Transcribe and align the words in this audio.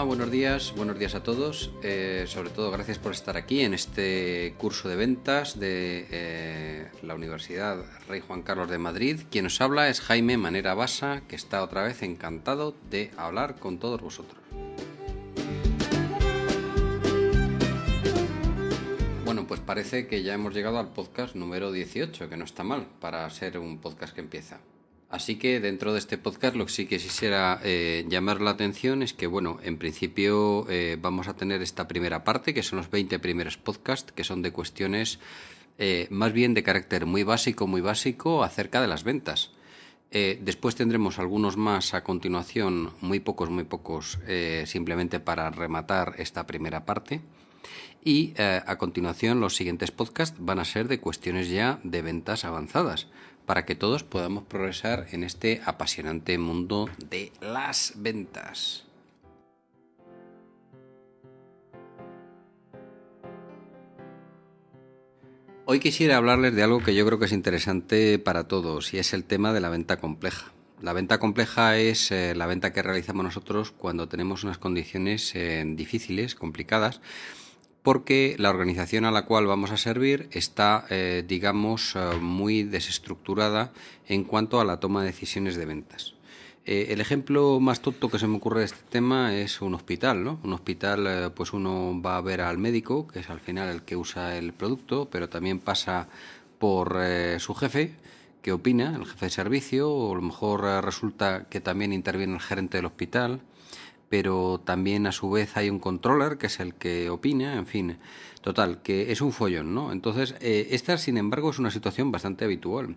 Buenos 0.00 0.30
días, 0.30 0.72
buenos 0.74 0.98
días 0.98 1.14
a 1.14 1.22
todos. 1.22 1.70
Eh, 1.82 2.24
sobre 2.26 2.48
todo, 2.48 2.70
gracias 2.70 2.98
por 2.98 3.12
estar 3.12 3.36
aquí 3.36 3.60
en 3.60 3.74
este 3.74 4.54
curso 4.56 4.88
de 4.88 4.96
ventas 4.96 5.60
de 5.60 6.08
eh, 6.10 6.88
la 7.02 7.14
Universidad 7.14 7.84
Rey 8.08 8.20
Juan 8.20 8.42
Carlos 8.42 8.70
de 8.70 8.78
Madrid. 8.78 9.20
Quien 9.30 9.44
nos 9.44 9.60
habla 9.60 9.90
es 9.90 10.00
Jaime 10.00 10.38
Manera 10.38 10.74
Basa, 10.74 11.22
que 11.28 11.36
está 11.36 11.62
otra 11.62 11.82
vez 11.82 12.02
encantado 12.02 12.74
de 12.90 13.10
hablar 13.18 13.56
con 13.56 13.78
todos 13.78 14.00
vosotros. 14.00 14.42
Bueno, 19.26 19.46
pues 19.46 19.60
parece 19.60 20.08
que 20.08 20.22
ya 20.22 20.32
hemos 20.32 20.54
llegado 20.54 20.78
al 20.78 20.88
podcast 20.88 21.36
número 21.36 21.70
18, 21.70 22.30
que 22.30 22.36
no 22.38 22.44
está 22.44 22.64
mal 22.64 22.86
para 22.98 23.28
ser 23.28 23.58
un 23.58 23.78
podcast 23.78 24.14
que 24.14 24.22
empieza. 24.22 24.58
Así 25.12 25.36
que 25.36 25.60
dentro 25.60 25.92
de 25.92 25.98
este 25.98 26.16
podcast 26.16 26.56
lo 26.56 26.64
que 26.64 26.72
sí 26.72 26.86
que 26.86 26.96
quisiera 26.96 27.60
eh, 27.62 28.06
llamar 28.08 28.40
la 28.40 28.52
atención 28.52 29.02
es 29.02 29.12
que, 29.12 29.26
bueno, 29.26 29.58
en 29.62 29.76
principio 29.76 30.64
eh, 30.70 30.96
vamos 30.98 31.28
a 31.28 31.36
tener 31.36 31.60
esta 31.60 31.86
primera 31.86 32.24
parte, 32.24 32.54
que 32.54 32.62
son 32.62 32.78
los 32.78 32.90
20 32.90 33.18
primeros 33.18 33.58
podcasts, 33.58 34.10
que 34.10 34.24
son 34.24 34.40
de 34.40 34.52
cuestiones 34.52 35.18
eh, 35.76 36.06
más 36.08 36.32
bien 36.32 36.54
de 36.54 36.62
carácter 36.62 37.04
muy 37.04 37.24
básico, 37.24 37.66
muy 37.66 37.82
básico 37.82 38.42
acerca 38.42 38.80
de 38.80 38.88
las 38.88 39.04
ventas. 39.04 39.50
después 40.10 40.76
tendremos 40.76 41.18
algunos 41.18 41.58
más 41.58 41.92
a 41.92 42.02
continuación, 42.02 42.92
muy 43.02 43.20
pocos, 43.20 43.50
muy 43.50 43.64
pocos, 43.64 44.18
simplemente 44.64 45.20
para 45.20 45.50
rematar 45.50 46.14
esta 46.18 46.46
primera 46.46 46.84
parte. 46.84 47.20
Y 48.04 48.34
a 48.36 48.76
continuación 48.76 49.40
los 49.40 49.56
siguientes 49.56 49.90
podcasts 49.90 50.36
van 50.38 50.58
a 50.58 50.66
ser 50.66 50.86
de 50.88 51.00
cuestiones 51.00 51.48
ya 51.48 51.80
de 51.82 52.02
ventas 52.02 52.44
avanzadas 52.44 53.08
para 53.46 53.64
que 53.64 53.74
todos 53.74 54.04
podamos 54.04 54.44
progresar 54.44 55.06
en 55.12 55.24
este 55.24 55.60
apasionante 55.64 56.38
mundo 56.38 56.88
de 57.10 57.32
las 57.40 57.94
ventas. 57.96 58.84
Hoy 65.64 65.78
quisiera 65.78 66.16
hablarles 66.16 66.54
de 66.54 66.62
algo 66.62 66.82
que 66.82 66.94
yo 66.94 67.06
creo 67.06 67.18
que 67.18 67.26
es 67.26 67.32
interesante 67.32 68.18
para 68.18 68.48
todos 68.48 68.92
y 68.92 68.98
es 68.98 69.12
el 69.14 69.24
tema 69.24 69.52
de 69.52 69.60
la 69.60 69.68
venta 69.68 69.98
compleja. 69.98 70.52
La 70.82 70.92
venta 70.92 71.20
compleja 71.20 71.78
es 71.78 72.10
eh, 72.10 72.34
la 72.34 72.46
venta 72.46 72.72
que 72.72 72.82
realizamos 72.82 73.24
nosotros 73.24 73.70
cuando 73.70 74.08
tenemos 74.08 74.42
unas 74.42 74.58
condiciones 74.58 75.32
eh, 75.36 75.62
difíciles, 75.64 76.34
complicadas, 76.34 77.00
porque 77.82 78.36
la 78.38 78.50
organización 78.50 79.04
a 79.04 79.10
la 79.10 79.24
cual 79.24 79.46
vamos 79.46 79.72
a 79.72 79.76
servir 79.76 80.28
está, 80.32 80.86
eh, 80.90 81.24
digamos, 81.26 81.96
eh, 81.96 82.18
muy 82.20 82.62
desestructurada 82.62 83.72
en 84.06 84.24
cuanto 84.24 84.60
a 84.60 84.64
la 84.64 84.78
toma 84.78 85.00
de 85.00 85.08
decisiones 85.08 85.56
de 85.56 85.66
ventas. 85.66 86.14
Eh, 86.64 86.88
el 86.90 87.00
ejemplo 87.00 87.58
más 87.58 87.82
tonto 87.82 88.08
que 88.08 88.20
se 88.20 88.28
me 88.28 88.36
ocurre 88.36 88.60
de 88.60 88.66
este 88.66 88.84
tema 88.88 89.34
es 89.34 89.60
un 89.60 89.74
hospital, 89.74 90.22
¿no? 90.22 90.38
Un 90.44 90.52
hospital, 90.52 91.32
pues 91.34 91.52
uno 91.52 92.00
va 92.00 92.16
a 92.16 92.20
ver 92.20 92.40
al 92.40 92.58
médico, 92.58 93.08
que 93.08 93.18
es 93.18 93.30
al 93.30 93.40
final 93.40 93.68
el 93.68 93.82
que 93.82 93.96
usa 93.96 94.38
el 94.38 94.52
producto, 94.52 95.08
pero 95.10 95.28
también 95.28 95.58
pasa 95.58 96.06
por 96.60 96.96
su 97.40 97.54
jefe, 97.54 97.96
que 98.42 98.52
opina, 98.52 98.94
el 98.94 99.06
jefe 99.06 99.26
de 99.26 99.30
servicio, 99.30 99.90
o 99.90 100.12
a 100.12 100.14
lo 100.14 100.22
mejor 100.22 100.62
resulta 100.84 101.46
que 101.50 101.60
también 101.60 101.92
interviene 101.92 102.34
el 102.34 102.40
gerente 102.40 102.78
del 102.78 102.86
hospital, 102.86 103.40
pero 104.12 104.60
también 104.62 105.06
a 105.06 105.12
su 105.12 105.30
vez 105.30 105.56
hay 105.56 105.70
un 105.70 105.78
controller 105.78 106.36
que 106.36 106.48
es 106.48 106.60
el 106.60 106.74
que 106.74 107.08
opina, 107.08 107.56
en 107.56 107.64
fin, 107.64 107.96
total, 108.42 108.82
que 108.82 109.10
es 109.10 109.22
un 109.22 109.32
follón, 109.32 109.72
¿no? 109.72 109.90
Entonces, 109.90 110.34
eh, 110.42 110.68
esta, 110.72 110.98
sin 110.98 111.16
embargo, 111.16 111.48
es 111.48 111.58
una 111.58 111.70
situación 111.70 112.12
bastante 112.12 112.44
habitual. 112.44 112.94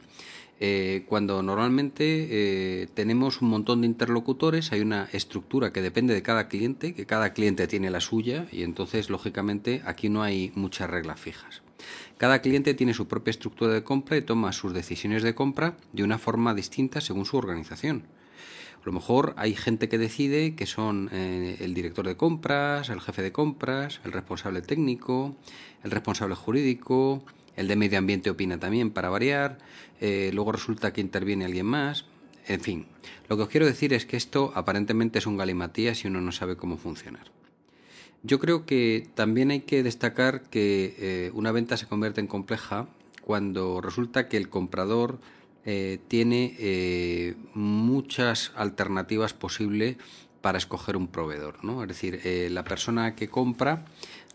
Eh, 0.59 1.05
cuando 1.07 1.41
normalmente 1.41 2.03
eh, 2.03 2.87
tenemos 2.93 3.41
un 3.41 3.47
montón 3.47 3.79
de 3.79 3.87
interlocutores, 3.87 4.73
hay 4.73 4.81
una 4.81 5.07
estructura 5.13 5.71
que 5.71 5.81
depende 5.81 6.13
de 6.13 6.21
cada 6.21 6.49
cliente, 6.49 6.93
que 6.93 7.05
cada 7.05 7.31
cliente 7.31 7.65
tiene 7.67 7.89
la 7.89 8.01
suya 8.01 8.47
y 8.51 8.63
entonces, 8.63 9.09
lógicamente, 9.09 9.83
aquí 9.85 10.09
no 10.09 10.21
hay 10.21 10.51
muchas 10.53 10.89
reglas 10.89 11.17
fijas. 11.17 11.61
Cada 12.17 12.41
cliente 12.41 12.73
tiene 12.73 12.93
su 12.93 13.07
propia 13.07 13.31
estructura 13.31 13.71
de 13.71 13.85
compra 13.85 14.17
y 14.17 14.21
toma 14.21 14.51
sus 14.51 14.73
decisiones 14.73 15.23
de 15.23 15.33
compra 15.33 15.77
de 15.93 16.03
una 16.03 16.17
forma 16.17 16.53
distinta 16.53 16.99
según 16.99 17.25
su 17.25 17.37
organización. 17.37 18.03
A 18.85 18.89
lo 18.89 18.93
mejor 18.93 19.33
hay 19.35 19.55
gente 19.55 19.89
que 19.89 19.97
decide 19.97 20.53
que 20.53 20.67
son 20.67 21.09
eh, 21.11 21.57
el 21.61 21.73
director 21.73 22.05
de 22.05 22.17
compras, 22.17 22.89
el 22.89 23.01
jefe 23.01 23.23
de 23.23 23.31
compras, 23.31 23.99
el 24.05 24.11
responsable 24.11 24.61
técnico, 24.61 25.35
el 25.83 25.89
responsable 25.89 26.35
jurídico, 26.35 27.25
el 27.55 27.67
de 27.67 27.77
medio 27.77 27.97
ambiente 27.97 28.29
opina 28.29 28.59
también 28.59 28.91
para 28.91 29.09
variar, 29.09 29.57
eh, 30.01 30.29
luego 30.35 30.51
resulta 30.51 30.93
que 30.93 31.01
interviene 31.01 31.45
alguien 31.45 31.65
más. 31.65 32.05
En 32.45 32.61
fin, 32.61 32.85
lo 33.27 33.37
que 33.37 33.43
os 33.43 33.49
quiero 33.49 33.65
decir 33.65 33.91
es 33.91 34.05
que 34.05 34.17
esto 34.17 34.51
aparentemente 34.53 35.17
es 35.17 35.25
un 35.25 35.35
galimatías 35.35 35.97
si 35.97 36.07
uno 36.07 36.21
no 36.21 36.31
sabe 36.31 36.55
cómo 36.55 36.77
funcionar. 36.77 37.31
Yo 38.21 38.37
creo 38.37 38.67
que 38.67 39.07
también 39.15 39.49
hay 39.49 39.61
que 39.61 39.81
destacar 39.81 40.43
que 40.43 40.95
eh, 40.99 41.31
una 41.33 41.51
venta 41.51 41.75
se 41.77 41.87
convierte 41.87 42.21
en 42.21 42.27
compleja 42.27 42.87
cuando 43.23 43.81
resulta 43.81 44.27
que 44.27 44.37
el 44.37 44.49
comprador 44.49 45.17
eh, 45.67 45.99
tiene 46.07 46.55
eh, 46.59 47.35
muchas 47.55 48.51
alternativas 48.55 49.33
posibles 49.33 49.97
para 50.41 50.59
escoger 50.59 50.95
un 50.95 51.07
proveedor. 51.07 51.63
¿no? 51.63 51.81
Es 51.81 51.87
decir, 51.87 52.21
eh, 52.23 52.49
la 52.51 52.63
persona 52.63 53.15
que 53.15 53.29
compra 53.29 53.85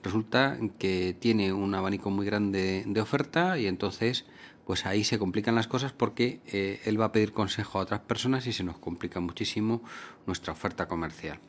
resulta 0.03 0.59
que 0.81 1.15
tiene 1.19 1.53
un 1.53 1.73
abanico 1.75 2.11
muy 2.11 2.27
grande 2.27 2.83
de 2.85 3.01
oferta 3.01 3.59
y 3.59 3.67
entonces 3.67 4.27
pues 4.65 4.87
ahí 4.87 5.05
se 5.05 5.19
complican 5.19 5.55
las 5.55 5.69
cosas 5.69 5.93
porque 5.93 6.41
él 6.85 7.01
va 7.01 7.07
a 7.07 7.13
pedir 7.13 7.33
consejo 7.33 7.79
a 7.79 7.83
otras 7.83 8.01
personas 8.01 8.47
y 8.47 8.53
se 8.53 8.63
nos 8.63 8.79
complica 8.79 9.19
muchísimo 9.19 9.83
nuestra 10.27 10.53
oferta 10.53 10.87
comercial. 10.87 11.41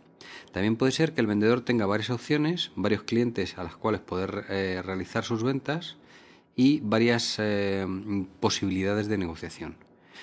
También 0.51 0.75
puede 0.75 0.91
ser 0.91 1.13
que 1.13 1.21
el 1.21 1.27
vendedor 1.27 1.61
tenga 1.61 1.85
varias 1.85 2.09
opciones, 2.09 2.71
varios 2.75 3.03
clientes 3.03 3.59
a 3.59 3.63
los 3.63 3.77
cuales 3.77 4.01
poder 4.01 4.31
realizar 4.83 5.23
sus 5.23 5.43
ventas 5.43 5.97
y 6.61 6.79
varias 6.83 7.37
eh, 7.39 7.87
posibilidades 8.39 9.07
de 9.07 9.17
negociación. 9.17 9.77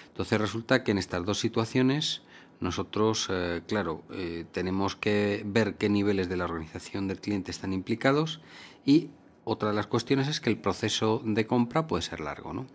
Entonces 0.06 0.40
resulta 0.40 0.84
que 0.84 0.92
en 0.92 0.98
estas 0.98 1.24
dos 1.24 1.40
situaciones 1.40 2.22
nosotros, 2.60 3.26
eh, 3.28 3.62
claro, 3.66 4.04
eh, 4.12 4.44
tenemos 4.52 4.94
que 4.94 5.42
ver 5.44 5.74
qué 5.74 5.88
niveles 5.88 6.28
de 6.28 6.36
la 6.36 6.44
organización 6.44 7.08
del 7.08 7.20
cliente 7.20 7.50
están 7.50 7.72
implicados 7.72 8.40
y 8.86 9.10
otra 9.42 9.70
de 9.70 9.74
las 9.74 9.88
cuestiones 9.88 10.28
es 10.28 10.40
que 10.40 10.50
el 10.50 10.58
proceso 10.58 11.22
de 11.24 11.44
compra 11.48 11.88
puede 11.88 12.02
ser 12.02 12.20
largo. 12.20 12.52
¿no? 12.52 12.66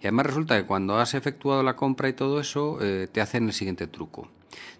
Y 0.00 0.06
además 0.06 0.24
resulta 0.24 0.58
que 0.58 0.66
cuando 0.66 0.96
has 0.96 1.12
efectuado 1.12 1.62
la 1.62 1.76
compra 1.76 2.08
y 2.08 2.14
todo 2.14 2.40
eso, 2.40 2.78
te 3.12 3.20
hacen 3.20 3.48
el 3.48 3.52
siguiente 3.52 3.86
truco. 3.86 4.28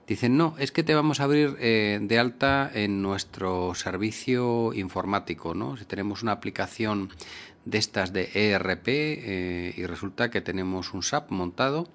Dicen, 0.07 0.37
no, 0.37 0.55
es 0.59 0.73
que 0.73 0.83
te 0.83 0.95
vamos 0.95 1.21
a 1.21 1.25
abrir 1.25 1.57
de 1.57 2.19
alta 2.19 2.71
en 2.73 3.03
nuestro 3.03 3.75
servicio 3.75 4.73
informático. 4.75 5.55
¿no? 5.55 5.77
Si 5.77 5.85
tenemos 5.85 6.23
una 6.23 6.33
aplicación 6.33 7.11
de 7.65 7.79
estas 7.79 8.13
de 8.13 8.31
ERP 8.35 8.89
eh, 8.89 9.75
y 9.77 9.87
resulta 9.87 10.31
que 10.31 10.41
tenemos 10.41 10.95
un 10.95 11.03
SAP 11.03 11.31
montado 11.31 11.89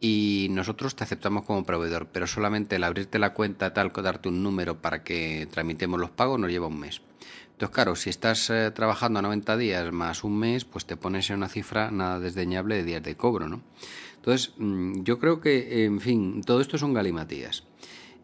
y 0.00 0.48
nosotros 0.50 0.94
te 0.94 1.04
aceptamos 1.04 1.44
como 1.44 1.64
proveedor, 1.64 2.06
pero 2.12 2.26
solamente 2.26 2.76
el 2.76 2.84
abrirte 2.84 3.18
la 3.18 3.34
cuenta 3.34 3.74
tal, 3.74 3.92
darte 3.92 4.28
un 4.28 4.42
número 4.42 4.80
para 4.80 5.02
que 5.02 5.48
tramitemos 5.50 5.98
los 5.98 6.10
pagos 6.10 6.38
nos 6.38 6.50
lleva 6.50 6.68
un 6.68 6.78
mes. 6.78 7.00
Entonces, 7.52 7.74
claro, 7.74 7.96
si 7.96 8.08
estás 8.08 8.50
eh, 8.50 8.70
trabajando 8.70 9.18
a 9.18 9.22
90 9.22 9.56
días 9.56 9.92
más 9.92 10.22
un 10.22 10.38
mes, 10.38 10.64
pues 10.64 10.86
te 10.86 10.96
pones 10.96 11.28
en 11.30 11.36
una 11.36 11.48
cifra 11.48 11.90
nada 11.90 12.20
desdeñable 12.20 12.76
de 12.76 12.84
días 12.84 13.02
de 13.02 13.16
cobro, 13.16 13.48
¿no? 13.48 13.62
Entonces, 14.14 14.54
mm, 14.58 15.02
yo 15.02 15.18
creo 15.18 15.40
que, 15.40 15.84
en 15.84 16.00
fin, 16.00 16.42
todo 16.44 16.60
esto 16.60 16.76
es 16.76 16.82
un 16.82 16.94
galimatías. 16.94 17.64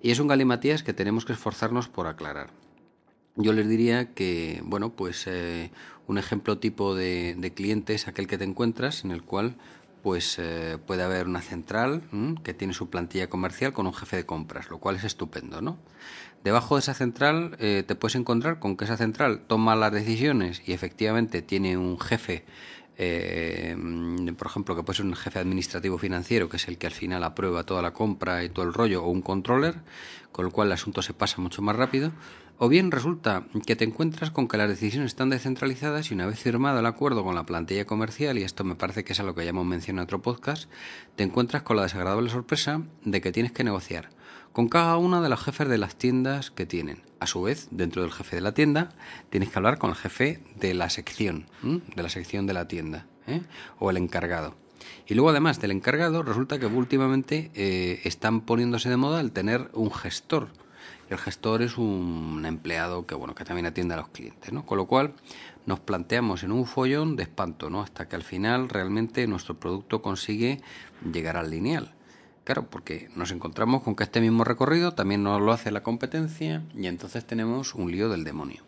Y 0.01 0.13
es 0.13 0.21
un 0.21 0.29
galimatías 0.29 0.85
que 0.85 0.93
tenemos 0.93 1.25
que 1.25 1.33
esforzarnos 1.33 1.89
por 1.89 2.07
aclarar. 2.07 2.51
Yo 3.37 3.53
les 3.53 3.69
diría 3.69 4.15
que, 4.15 4.63
bueno, 4.65 4.91
pues 4.91 5.27
eh, 5.27 5.73
un 6.07 6.19
ejemplo 6.19 6.59
tipo 6.59 6.95
de, 6.95 7.53
cliente 7.55 7.95
es 7.95 8.07
aquel 8.07 8.29
que 8.29 8.39
te 8.39 8.45
encuentras 8.45 9.05
en 9.05 9.11
el 9.11 9.23
cual 9.23 9.57
pues 10.05 10.39
eh, 10.39 10.79
puede 10.87 11.03
haber 11.03 11.27
una 11.27 11.41
central 11.41 12.03
que 12.45 12.53
tiene 12.53 12.75
su 12.75 12.91
plantilla 12.91 13.31
comercial 13.31 13.73
con 13.73 13.87
un 13.87 13.95
jefe 13.95 14.17
de 14.17 14.27
compras, 14.27 14.69
lo 14.69 14.79
cual 14.79 14.97
es 14.97 15.05
estupendo, 15.05 15.63
¿no? 15.63 15.79
Debajo 16.45 16.77
de 16.77 16.81
esa 16.81 16.93
central 16.93 17.57
eh, 17.59 17.85
te 17.87 17.95
puedes 17.95 18.15
encontrar 18.17 18.59
con 18.59 18.77
que 18.77 18.85
esa 18.85 18.99
central 18.99 19.45
toma 19.47 19.75
las 19.75 19.93
decisiones 19.93 20.63
y 20.67 20.73
efectivamente 20.75 21.41
tiene 21.41 21.79
un 21.79 21.99
jefe, 21.99 22.45
eh, 22.99 23.75
por 24.37 24.47
ejemplo, 24.47 24.77
que 24.77 24.83
puede 24.83 24.99
ser 24.99 25.07
un 25.07 25.17
jefe 25.17 25.39
administrativo 25.39 25.97
financiero, 25.97 26.51
que 26.51 26.59
es 26.59 26.69
el 26.69 26.77
que 26.77 26.87
al 26.87 26.93
final 26.93 27.25
aprueba 27.25 27.65
toda 27.65 27.81
la 27.81 27.95
compra 27.95 28.45
y 28.45 28.51
todo 28.51 28.67
el 28.67 28.75
rollo, 28.75 29.03
o 29.03 29.09
un 29.09 29.23
controller, 29.23 29.77
con 30.33 30.45
lo 30.45 30.51
cual 30.51 30.69
el 30.69 30.73
asunto 30.73 31.01
se 31.01 31.15
pasa 31.15 31.41
mucho 31.41 31.63
más 31.63 31.77
rápido. 31.77 32.13
O 32.57 32.69
bien 32.69 32.93
resulta 32.93 33.47
que 33.67 33.75
te 33.75 33.85
encuentras 33.85 34.31
con 34.31 34.47
que 34.47 34.57
las 34.57 34.69
decisiones 34.69 35.11
están 35.11 35.29
descentralizadas 35.29 36.11
y 36.11 36.15
una 36.15 36.27
vez 36.27 36.39
firmado 36.39 36.79
el 36.79 36.87
acuerdo 36.87 37.25
con 37.25 37.35
la 37.35 37.47
plantilla 37.47 37.85
comercial, 37.85 38.39
y 38.39 38.43
esto 38.43 38.63
me 38.63 38.77
parece 38.77 39.03
que 39.03 39.13
es 39.13 39.21
a 39.21 39.25
lo 39.25 39.35
que 39.35 39.43
ya 39.43 39.51
hemos 39.51 39.67
mencionado 39.67 40.03
en 40.03 40.05
otro 40.05 40.23
podcast, 40.23 40.71
te 41.17 41.25
encuentras 41.25 41.63
con 41.63 41.77
la 41.77 41.83
desagradable 41.83 42.31
sorpresa 42.31 42.83
de 43.05 43.21
que 43.21 43.33
tienes 43.33 43.51
que 43.51 43.65
negociar 43.65 44.11
con 44.55 44.69
cada 44.69 44.97
una 44.99 45.21
de 45.21 45.29
las 45.29 45.43
jefes 45.43 45.69
de 45.69 45.79
las 45.79 45.97
tiendas 45.97 46.53
que 46.53 46.65
tienen. 46.65 47.03
A 47.19 47.27
su 47.27 47.43
vez, 47.43 47.67
dentro 47.73 48.03
del 48.03 48.13
jefe 48.13 48.37
de 48.37 48.43
la 48.43 48.55
tienda, 48.55 48.91
tienes 49.29 49.49
que 49.51 49.59
hablar 49.59 49.79
con 49.79 49.91
el 49.91 49.97
jefe 49.97 50.41
de 50.61 50.75
la 50.75 50.91
sección, 50.91 51.47
de 51.63 52.03
la 52.03 52.09
sección 52.09 52.47
de 52.47 52.55
la 52.55 52.69
tienda, 52.69 53.09
¿eh? 53.27 53.43
o 53.81 53.91
el 53.91 53.97
encargado. 53.97 54.55
Y 55.09 55.15
luego, 55.15 55.31
además 55.31 55.61
del 55.61 55.73
encargado, 55.73 56.23
resulta 56.23 56.61
que 56.61 56.67
últimamente 56.67 57.51
eh, 57.57 58.01
están 58.05 58.43
poniéndose 58.43 58.89
de 58.89 58.97
moda 58.97 59.21
el 59.21 59.33
tener 59.33 59.71
un 59.73 59.91
gestor 59.91 60.51
el 61.15 61.21
gestor 61.21 61.63
es 61.63 61.79
un 61.79 62.45
empleado 62.47 63.07
que 63.07 63.15
bueno 63.15 63.35
que 63.35 63.45
también 63.45 63.67
atiende 63.67 63.95
a 63.95 63.99
los 63.99 64.09
clientes, 64.09 64.53
¿no? 64.53 64.67
Con 64.67 64.79
lo 64.79 64.87
cual 64.87 65.15
nos 65.67 65.81
planteamos 65.81 66.43
en 66.43 66.53
un 66.53 66.67
follón 66.67 67.17
de 67.17 67.23
espanto, 67.23 67.71
¿no? 67.71 67.81
Hasta 67.81 68.09
que 68.09 68.17
al 68.17 68.23
final 68.23 68.69
realmente 68.69 69.27
nuestro 69.27 69.59
producto 69.59 70.03
consigue 70.03 70.61
llegar 71.13 71.37
al 71.37 71.51
lineal. 71.51 71.95
Claro, 72.45 72.67
porque 72.69 73.09
nos 73.17 73.31
encontramos 73.31 73.83
con 73.83 73.97
que 73.97 74.05
este 74.05 74.21
mismo 74.21 74.45
recorrido 74.45 74.93
también 74.93 75.23
nos 75.23 75.41
lo 75.41 75.53
hace 75.53 75.71
la 75.71 75.83
competencia 75.83 76.63
y 76.75 76.87
entonces 76.89 77.27
tenemos 77.27 77.75
un 77.75 77.91
lío 77.91 78.11
del 78.11 78.25
demonio. 78.25 78.63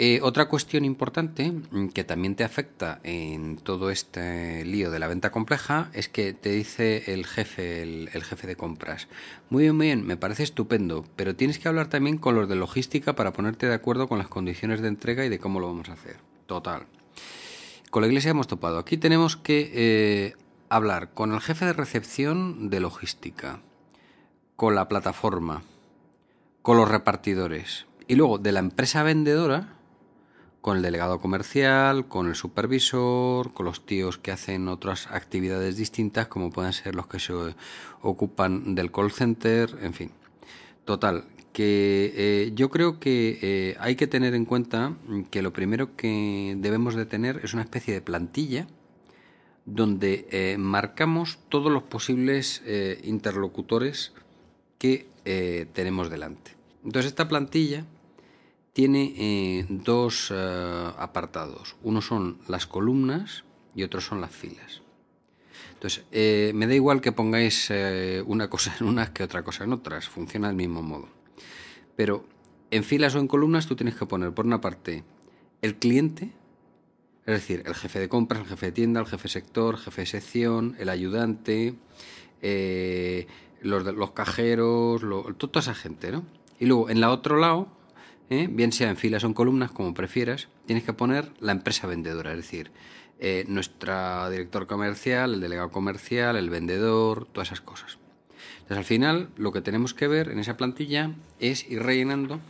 Eh, 0.00 0.20
otra 0.22 0.46
cuestión 0.48 0.84
importante 0.84 1.50
mm, 1.50 1.88
que 1.88 2.04
también 2.04 2.36
te 2.36 2.44
afecta 2.44 3.00
en 3.02 3.56
todo 3.56 3.90
este 3.90 4.64
lío 4.64 4.92
de 4.92 5.00
la 5.00 5.08
venta 5.08 5.32
compleja 5.32 5.90
es 5.92 6.08
que 6.08 6.32
te 6.34 6.50
dice 6.50 7.12
el 7.12 7.26
jefe, 7.26 7.82
el, 7.82 8.08
jefe 8.22 8.46
de 8.46 8.54
compras, 8.54 9.08
muy 9.50 9.64
bien, 9.64 9.76
muy 9.76 9.86
bien, 9.86 10.06
me 10.06 10.16
parece 10.16 10.44
estupendo, 10.44 11.04
pero 11.16 11.34
tienes 11.34 11.58
que 11.58 11.66
hablar 11.66 11.88
también 11.88 12.16
con 12.16 12.36
los 12.36 12.48
de 12.48 12.54
logística 12.54 13.16
para 13.16 13.32
ponerte 13.32 13.66
de 13.66 13.74
acuerdo 13.74 14.06
con 14.06 14.18
las 14.18 14.28
condiciones 14.28 14.80
de 14.82 14.86
entrega 14.86 15.24
y 15.24 15.28
de 15.30 15.40
cómo 15.40 15.58
lo 15.58 15.66
vamos 15.66 15.88
a 15.88 15.94
hacer. 15.94 16.18
Total. 16.46 16.86
Con 17.90 18.02
la 18.02 18.06
iglesia 18.06 18.30
hemos 18.30 18.46
topado. 18.46 18.78
Aquí 18.78 18.98
tenemos 18.98 19.36
que 19.36 19.72
eh, 19.74 20.36
hablar 20.68 21.12
con 21.12 21.32
el 21.32 21.40
jefe 21.40 21.64
de 21.64 21.72
recepción 21.72 22.70
de 22.70 22.78
logística, 22.78 23.62
con 24.54 24.76
la 24.76 24.86
plataforma, 24.86 25.64
con 26.62 26.76
los 26.76 26.88
repartidores 26.88 27.86
y 28.06 28.14
luego 28.14 28.38
de 28.38 28.52
la 28.52 28.60
empresa 28.60 29.02
vendedora 29.02 29.74
con 30.60 30.76
el 30.76 30.82
delegado 30.82 31.20
comercial, 31.20 32.08
con 32.08 32.28
el 32.28 32.34
supervisor, 32.34 33.52
con 33.52 33.66
los 33.66 33.86
tíos 33.86 34.18
que 34.18 34.32
hacen 34.32 34.68
otras 34.68 35.06
actividades 35.06 35.76
distintas 35.76 36.26
como 36.26 36.50
pueden 36.50 36.72
ser 36.72 36.94
los 36.94 37.06
que 37.06 37.20
se 37.20 37.32
ocupan 38.02 38.74
del 38.74 38.90
call 38.90 39.12
center, 39.12 39.78
en 39.82 39.94
fin. 39.94 40.10
Total, 40.84 41.24
que 41.52 42.12
eh, 42.16 42.52
yo 42.54 42.70
creo 42.70 43.00
que 43.00 43.38
eh, 43.42 43.76
hay 43.80 43.96
que 43.96 44.06
tener 44.06 44.34
en 44.34 44.44
cuenta 44.44 44.96
que 45.30 45.42
lo 45.42 45.52
primero 45.52 45.96
que 45.96 46.54
debemos 46.56 46.94
de 46.94 47.06
tener 47.06 47.40
es 47.42 47.52
una 47.52 47.62
especie 47.62 47.94
de 47.94 48.00
plantilla 48.00 48.66
donde 49.64 50.28
eh, 50.30 50.56
marcamos 50.58 51.38
todos 51.48 51.70
los 51.70 51.82
posibles 51.82 52.62
interlocutores 53.02 54.12
que 54.78 55.08
tenemos 55.74 56.08
delante. 56.08 56.52
Entonces 56.84 57.10
esta 57.10 57.28
plantilla 57.28 57.84
tiene 58.78 59.12
eh, 59.16 59.66
dos 59.68 60.32
eh, 60.32 60.90
apartados. 60.98 61.74
Uno 61.82 62.00
son 62.00 62.38
las 62.46 62.68
columnas 62.68 63.42
y 63.74 63.82
otro 63.82 64.00
son 64.00 64.20
las 64.20 64.30
filas. 64.30 64.82
Entonces, 65.72 66.04
eh, 66.12 66.52
me 66.54 66.68
da 66.68 66.76
igual 66.76 67.00
que 67.00 67.10
pongáis 67.10 67.72
una 68.26 68.48
cosa 68.48 68.76
en 68.78 68.86
unas 68.86 69.10
que 69.10 69.24
otra 69.24 69.42
cosa 69.42 69.64
en 69.64 69.72
otras, 69.72 70.08
funciona 70.08 70.46
del 70.46 70.56
mismo 70.56 70.80
modo. 70.80 71.08
Pero 71.96 72.24
en 72.70 72.84
filas 72.84 73.16
o 73.16 73.18
en 73.18 73.26
columnas 73.26 73.66
tú 73.66 73.74
tienes 73.74 73.96
que 73.96 74.06
poner, 74.06 74.32
por 74.32 74.46
una 74.46 74.60
parte, 74.60 75.02
el 75.60 75.74
cliente, 75.74 76.30
es 77.26 77.34
decir, 77.34 77.64
el 77.66 77.74
jefe 77.74 77.98
de 77.98 78.08
compras, 78.08 78.42
el 78.42 78.46
jefe 78.46 78.66
de 78.66 78.72
tienda, 78.72 79.00
el 79.00 79.06
jefe 79.06 79.26
sector, 79.28 79.74
el 79.74 79.80
jefe 79.80 80.02
de 80.02 80.06
sección, 80.06 80.76
el 80.78 80.88
ayudante, 80.88 81.74
los, 83.60 84.10
cajeros, 84.12 85.02
toda 85.36 85.60
esa 85.62 85.74
gente, 85.74 86.12
¿no? 86.12 86.22
Y 86.60 86.66
luego, 86.66 86.90
en 86.90 87.00
la 87.00 87.10
otro 87.10 87.38
lado, 87.38 87.76
¿eh? 88.30 88.48
bien 88.50 88.72
sea 88.72 88.90
en 88.90 88.96
filas 88.96 89.24
o 89.24 89.26
en 89.26 89.34
columnas, 89.34 89.70
como 89.70 89.94
prefieras, 89.94 90.48
tienes 90.66 90.84
que 90.84 90.92
poner 90.92 91.32
la 91.40 91.52
empresa 91.52 91.86
vendedora, 91.86 92.32
es 92.32 92.38
decir, 92.38 92.70
eh, 93.20 93.44
nuestro 93.48 94.30
director 94.30 94.66
comercial, 94.66 95.34
el 95.34 95.40
delegado 95.40 95.70
comercial, 95.70 96.36
el 96.36 96.50
vendedor, 96.50 97.26
todas 97.26 97.48
esas 97.48 97.60
cosas. 97.60 97.98
Entonces, 98.54 98.78
al 98.78 98.84
final, 98.84 99.28
lo 99.36 99.52
que 99.52 99.60
tenemos 99.60 99.94
que 99.94 100.08
ver 100.08 100.30
en 100.30 100.38
esa 100.38 100.56
plantilla 100.56 101.12
es 101.40 101.68
ir 101.68 101.82
rellenando 101.82 102.40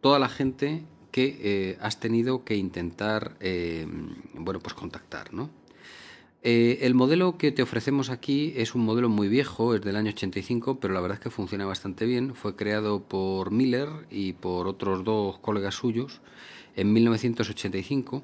toda 0.00 0.18
la 0.18 0.28
gente 0.28 0.84
que 1.10 1.38
eh, 1.40 1.78
has 1.80 2.00
tenido 2.00 2.44
que 2.44 2.56
intentar, 2.56 3.36
bueno, 4.34 4.60
pues 4.60 4.74
contactar, 4.74 5.32
¿no? 5.32 5.48
Eh, 6.46 6.84
el 6.84 6.92
modelo 6.92 7.38
que 7.38 7.52
te 7.52 7.62
ofrecemos 7.62 8.10
aquí 8.10 8.52
es 8.56 8.74
un 8.74 8.84
modelo 8.84 9.08
muy 9.08 9.28
viejo, 9.28 9.74
es 9.74 9.80
del 9.80 9.96
año 9.96 10.10
85, 10.10 10.78
pero 10.78 10.92
la 10.92 11.00
verdad 11.00 11.16
es 11.16 11.22
que 11.22 11.30
funciona 11.30 11.64
bastante 11.64 12.04
bien. 12.04 12.34
Fue 12.34 12.54
creado 12.54 13.02
por 13.02 13.50
Miller 13.50 13.88
y 14.10 14.34
por 14.34 14.68
otros 14.68 15.04
dos 15.04 15.38
colegas 15.38 15.74
suyos 15.74 16.20
en 16.76 16.92
1985 16.92 18.22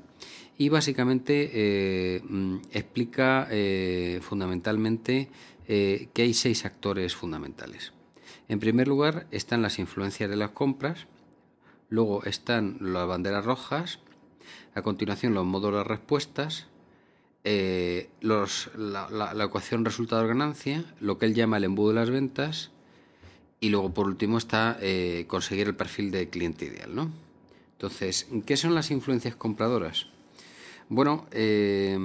y 0.58 0.68
básicamente 0.68 1.50
eh, 1.54 2.20
mm, 2.28 2.56
explica 2.72 3.48
eh, 3.50 4.20
fundamentalmente 4.22 5.28
que 5.66 6.10
hay 6.22 6.34
seis 6.34 6.64
actores 6.64 7.14
fundamentales. 7.14 7.92
En 8.48 8.58
primer 8.58 8.88
lugar 8.88 9.28
están 9.30 9.62
las 9.62 9.78
influencias 9.78 10.28
de 10.28 10.34
las 10.34 10.50
compras, 10.50 11.06
luego 11.88 12.24
están 12.24 12.78
las 12.80 13.06
banderas 13.06 13.44
rojas, 13.44 14.00
a 14.74 14.82
continuación 14.82 15.32
los 15.32 15.46
módulos 15.46 15.84
de 15.84 15.88
respuestas, 15.88 16.69
eh, 17.44 18.08
la, 18.20 19.44
ecuación 19.44 19.84
resultado-ganancia, 19.84 20.84
lo 21.00 21.18
que 21.18 21.26
él 21.26 21.34
llama 21.34 21.56
el 21.56 21.64
embudo 21.64 21.88
de 21.88 21.94
las 21.94 22.10
ventas, 22.10 22.70
y 23.60 23.68
luego 23.68 23.92
por 23.92 24.06
último 24.06 24.38
está 24.38 24.78
eh, 24.80 25.24
conseguir 25.26 25.66
el 25.68 25.76
perfil 25.76 26.10
de 26.10 26.28
cliente 26.28 26.66
ideal. 26.66 26.94
¿no? 26.94 27.10
Entonces, 27.72 28.28
¿qué 28.46 28.56
son 28.56 28.74
las 28.74 28.90
influencias 28.90 29.36
compradoras? 29.36 30.06
Bueno, 30.88 31.26
eh, 31.30 31.98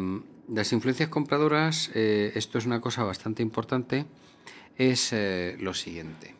las 0.48 0.72
influencias 0.74 1.10
compradoras, 1.10 1.90
esto 1.96 2.58
es 2.58 2.66
una 2.66 2.82
cosa 2.82 3.04
bastante 3.04 3.42
importante, 3.42 4.06
es 4.78 5.14
lo 5.60 5.74
siguiente. 5.74 6.36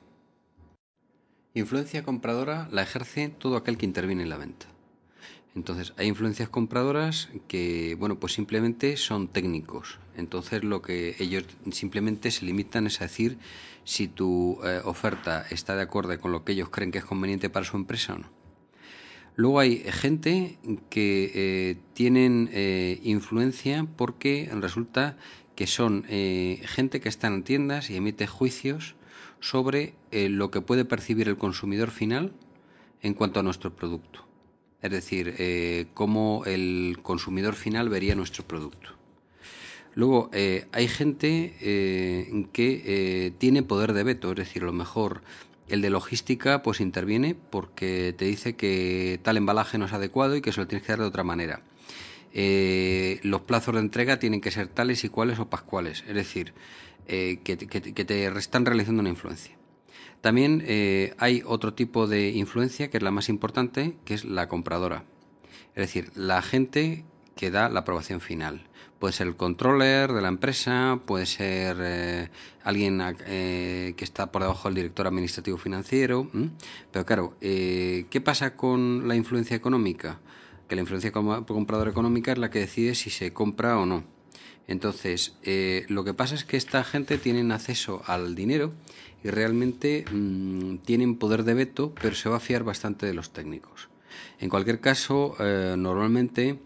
Influencia 1.56 2.04
compradora 2.04 2.68
la 2.72 2.84
ejerce 2.84 3.30
todo 3.30 3.56
aquel 3.56 3.78
que 3.78 3.86
interviene 3.86 4.24
en 4.24 4.30
la 4.30 4.38
venta. 4.38 4.68
Entonces, 5.56 5.94
hay 5.96 6.08
influencias 6.08 6.50
compradoras 6.50 7.30
que, 7.48 7.96
bueno, 7.98 8.20
pues 8.20 8.34
simplemente 8.34 8.98
son 8.98 9.30
técnicos. 9.30 10.00
Entonces, 10.18 10.66
lo 10.66 10.82
que 10.82 11.16
ellos 11.20 11.46
simplemente 11.72 12.30
se 12.32 12.46
limitan 12.46 12.88
es 12.88 13.00
a 13.00 13.06
decir 13.06 13.38
si 13.86 14.10
tu 14.10 14.60
eh, 14.66 14.82
oferta 14.84 15.46
está 15.50 15.78
de 15.78 15.84
acuerdo 15.84 16.20
con 16.20 16.34
lo 16.34 16.44
que 16.44 16.52
ellos 16.52 16.70
creen 16.70 16.92
que 16.92 16.98
es 16.98 17.06
conveniente 17.06 17.50
para 17.50 17.66
su 17.66 17.78
empresa 17.78 18.16
o 18.16 18.18
no. 18.20 18.30
Luego 19.38 19.60
hay 19.60 19.78
gente 19.86 20.58
que 20.90 21.32
eh, 21.34 21.78
tienen 21.94 22.50
eh, 22.52 23.00
influencia 23.04 23.88
porque 23.96 24.50
resulta 24.54 25.18
que 25.56 25.68
son 25.68 26.04
gente 26.04 27.00
que 27.00 27.08
está 27.08 27.28
en 27.28 27.44
tiendas 27.44 27.90
y 27.90 27.96
emite 27.96 28.28
juicios 28.28 28.96
sobre 29.40 29.94
lo 30.12 30.52
que 30.52 30.60
puede 30.60 30.84
percibir 30.84 31.30
el 31.30 31.38
consumidor 31.38 31.92
final 31.92 32.34
en 33.02 33.14
cuanto 33.14 33.40
a 33.40 33.44
nuestro 33.44 33.74
producto 33.74 34.26
es 34.82 34.92
decir, 34.92 35.36
eh, 35.38 35.88
cómo 35.94 36.44
el 36.46 37.00
consumidor 37.02 37.56
final 37.56 37.90
vería 37.90 38.16
nuestro 38.16 38.46
producto. 38.46 38.90
Luego, 39.96 40.30
eh, 40.34 40.68
hay 40.74 40.88
gente 40.88 41.56
eh, 41.62 42.46
que 42.52 43.34
tiene 43.38 43.64
poder 43.64 43.94
de 43.94 44.04
veto, 44.04 44.32
es 44.32 44.38
decir, 44.38 44.64
a 44.64 44.66
lo 44.66 44.74
mejor 44.74 45.22
el 45.68 45.82
de 45.82 45.90
logística 45.90 46.62
pues 46.62 46.80
interviene 46.82 47.36
porque 47.36 48.14
te 48.16 48.26
dice 48.26 48.56
que 48.56 49.20
tal 49.24 49.38
embalaje 49.38 49.78
no 49.78 49.86
es 49.86 49.94
adecuado 49.94 50.36
y 50.36 50.42
que 50.42 50.52
se 50.52 50.60
lo 50.60 50.68
tienes 50.68 50.86
que 50.86 50.92
dar 50.92 51.00
de 51.00 51.08
otra 51.08 51.24
manera. 51.24 51.62
los 52.34 53.42
plazos 53.42 53.74
de 53.74 53.80
entrega 53.80 54.20
tienen 54.20 54.42
que 54.42 54.52
ser 54.52 54.68
tales 54.68 55.04
y 55.06 55.10
cuales 55.10 55.40
o 55.40 55.50
pascuales, 55.50 56.04
es 56.08 56.14
decir, 56.14 56.54
que, 57.08 57.40
que 57.40 58.06
te 58.06 58.26
están 58.38 58.66
realizando 58.66 59.00
una 59.00 59.10
influencia. 59.10 59.56
También 60.22 60.64
eh, 60.66 61.14
hay 61.20 61.44
otro 61.46 61.74
tipo 61.74 62.08
de 62.08 62.30
influencia 62.30 62.90
que 62.90 62.98
es 62.98 63.04
la 63.04 63.12
más 63.12 63.30
importante, 63.30 63.96
que 64.06 64.16
es 64.16 64.26
la 64.26 64.48
compradora. 64.48 65.04
Es 65.76 65.88
decir, 65.88 66.12
la 66.16 66.42
gente 66.42 67.06
que 67.36 67.52
da 67.52 67.70
la 67.70 67.82
aprobación 67.82 68.22
final. 68.22 68.64
Puede 68.98 69.14
ser 69.14 69.28
el 69.28 69.36
controller 69.36 70.14
de 70.14 70.22
la 70.22 70.30
empresa, 70.30 71.00
puede 71.06 71.26
ser 71.26 71.78
eh, 71.80 72.30
alguien 72.64 73.02
eh, 73.28 73.94
que 73.98 74.04
está 74.04 74.32
por 74.32 74.42
debajo 74.42 74.70
del 74.70 74.76
director 74.76 75.06
administrativo 75.06 75.58
financiero. 75.58 76.30
Pero 76.92 77.06
claro, 77.06 77.36
¿qué 77.40 78.22
pasa 78.24 78.56
con 78.56 79.08
la 79.08 79.16
influencia 79.16 79.56
económica? 79.56 80.20
Que 80.68 80.76
la 80.76 80.82
influencia 80.82 81.12
compradora 81.12 81.92
económica 81.92 82.32
es 82.32 82.38
la 82.38 82.50
que 82.50 82.60
decide 82.60 82.96
si 82.96 83.10
se 83.10 83.34
compra 83.34 83.78
o 83.78 83.86
no. 83.86 84.06
Entonces, 84.68 85.36
lo 85.90 86.04
que 86.04 86.14
pasa 86.14 86.34
es 86.34 86.46
que 86.46 86.58
esta 86.58 86.84
gente 86.84 87.18
tiene 87.18 87.54
acceso 87.54 88.02
al 88.08 88.34
dinero 88.34 88.74
y 89.26 89.32
realmente 89.32 90.06
mm, 90.12 90.78
tienen 90.86 91.16
poder 91.16 91.44
de 91.46 91.56
veto, 91.56 91.96
pero 92.00 92.14
se 92.14 92.30
va 92.30 92.38
a 92.38 92.40
fiar 92.40 92.64
bastante 92.64 93.08
de 93.08 93.16
los 93.16 93.34
técnicos. 93.34 93.90
En 94.40 94.50
cualquier 94.50 94.80
caso, 94.80 95.36
eh, 95.40 95.74
normalmente, 95.76 96.60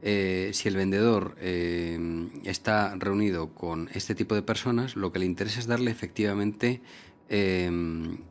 eh, 0.00 0.50
si 0.52 0.68
el 0.68 0.76
vendedor 0.76 1.34
eh, 1.40 1.98
está 2.44 2.94
reunido 2.94 3.48
con 3.48 3.90
este 3.94 4.14
tipo 4.14 4.36
de 4.36 4.42
personas, 4.42 4.94
lo 4.94 5.10
que 5.10 5.18
le 5.18 5.24
interesa 5.24 5.58
es 5.58 5.66
darle 5.66 5.90
efectivamente 5.90 6.80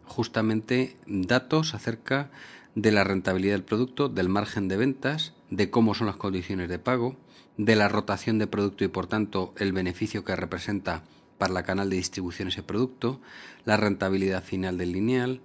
justamente 0.06 0.96
datos 1.08 1.74
acerca 1.74 2.30
de 2.76 2.92
la 2.92 3.04
rentabilidad 3.04 3.56
del 3.56 3.64
producto, 3.64 4.08
del 4.08 4.30
margen 4.30 4.70
de 4.70 4.78
ventas, 4.78 5.34
de 5.50 5.70
cómo 5.70 5.94
son 5.94 6.08
las 6.08 6.16
condiciones 6.16 6.70
de 6.70 6.80
pago, 6.80 7.18
de 7.58 7.76
la 7.76 7.90
rotación 7.90 8.38
de 8.38 8.48
producto 8.48 8.86
y 8.86 8.88
por 8.88 9.08
tanto 9.08 9.54
el 9.58 9.74
beneficio 9.74 10.24
que 10.24 10.38
representa 10.38 11.04
la 11.50 11.64
canal 11.64 11.90
de 11.90 11.96
distribución 11.98 12.48
ese 12.48 12.64
producto, 12.64 13.22
la 13.66 13.78
rentabilidad 13.78 14.44
final 14.44 14.78
del 14.78 14.92
lineal, 14.92 15.42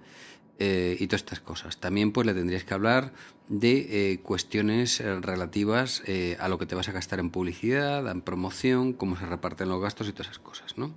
eh, 0.61 0.97
y 0.99 1.07
todas 1.07 1.21
estas 1.21 1.39
cosas. 1.39 1.77
También 1.77 2.11
pues 2.11 2.27
le 2.27 2.33
tendrías 2.33 2.65
que 2.65 2.73
hablar 2.73 3.13
de 3.47 4.11
eh, 4.11 4.19
cuestiones 4.19 4.99
eh, 4.99 5.21
relativas 5.21 6.03
a 6.37 6.49
lo 6.49 6.57
que 6.57 6.65
te 6.65 6.75
vas 6.75 6.89
a 6.89 6.91
gastar 6.91 7.19
en 7.19 7.29
publicidad, 7.29 8.05
en 8.11 8.21
promoción, 8.21 8.91
cómo 8.91 9.17
se 9.17 9.25
reparten 9.25 9.69
los 9.69 9.81
gastos 9.81 10.09
y 10.09 10.11
todas 10.11 10.27
esas 10.27 10.39
cosas, 10.39 10.77
¿no? 10.77 10.93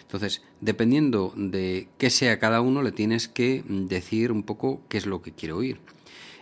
Entonces, 0.00 0.40
dependiendo 0.62 1.34
de 1.36 1.88
qué 1.98 2.08
sea 2.08 2.38
cada 2.38 2.62
uno, 2.62 2.80
le 2.82 2.92
tienes 2.92 3.28
que 3.28 3.62
decir 3.68 4.32
un 4.32 4.42
poco 4.42 4.80
qué 4.88 4.96
es 4.96 5.04
lo 5.04 5.20
que 5.20 5.32
quiere 5.32 5.52
oír. 5.52 5.80